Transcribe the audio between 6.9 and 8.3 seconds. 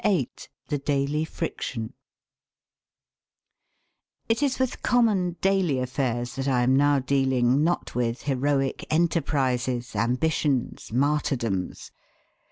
dealing, not with